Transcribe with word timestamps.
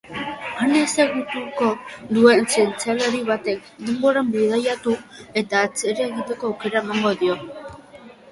Han 0.59 0.71
ezagutuko 0.77 1.67
duen 2.17 2.47
zientzialari 2.53 3.19
batek 3.27 3.69
denboran 3.89 4.33
bidaiatu 4.37 4.95
eta 5.43 5.61
atzera 5.67 6.07
egiteko 6.13 6.51
aukera 6.53 6.81
emango 6.87 7.13
dio. 7.21 7.37